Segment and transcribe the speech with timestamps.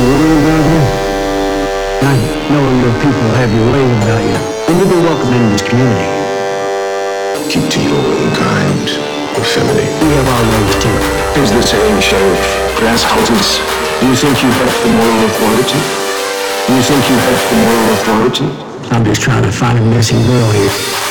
[0.00, 1.10] you about?
[2.00, 2.16] I
[2.48, 6.08] know your people have you worried about you, and you'll be welcome in this community.
[7.52, 8.86] Keep to your own kind,
[9.36, 9.92] effeminate.
[10.00, 10.96] We have our ways too.
[11.40, 12.42] Is the saying, Sheriff.
[12.78, 13.60] Grass houses.
[14.00, 15.80] You think you have the moral authority?
[16.72, 18.48] You think you have the moral authority?
[18.90, 21.09] I'm just trying to find a missing girl here.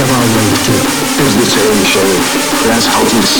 [0.00, 0.80] Have our ways too.
[1.20, 2.24] Is the saying, Sheriff?
[2.64, 3.32] Grass hunters,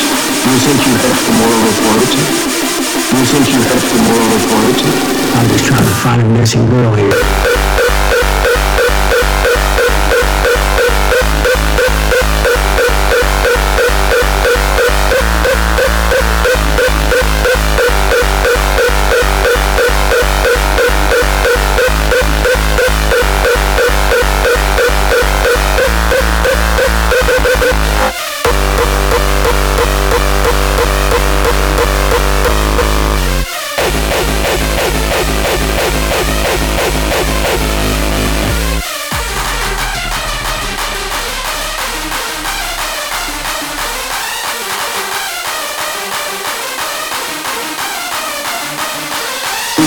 [0.44, 2.20] do you think you have the moral authority?
[3.16, 4.90] You think you have the moral authority?
[5.40, 7.49] I'm just trying to find a missing girl here.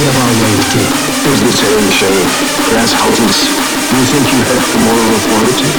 [0.04, 0.88] Have our ways too.
[1.32, 2.32] Is the saying, Sheriff?
[2.70, 3.40] Grass hunters,
[3.88, 5.70] do you think you have the moral authority?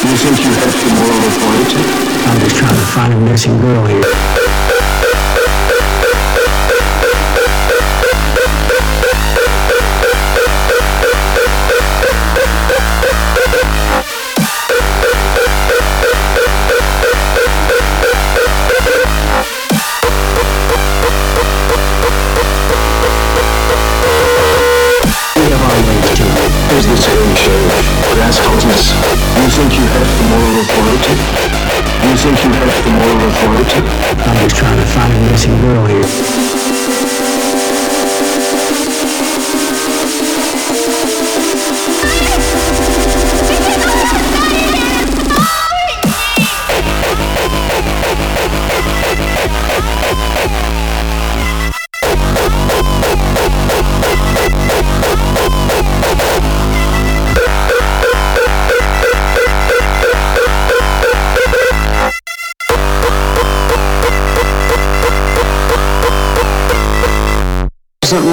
[0.00, 1.82] Do you think you have the moral authority?
[2.28, 4.37] I'm just trying to find a missing girl here.
[28.28, 31.14] You think you have the moral authority?
[32.04, 33.80] You think you have the moral authority?
[34.28, 36.47] I'm just trying to find a missing girl here.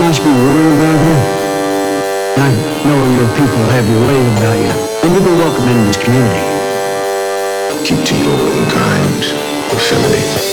[0.05, 1.23] Something else be worrying about here?
[2.38, 2.51] I
[2.85, 4.69] know your people have your way about you.
[5.01, 6.45] And you'll be welcome in this community.
[7.83, 9.23] Keep to your own kind
[9.71, 10.45] of feminine.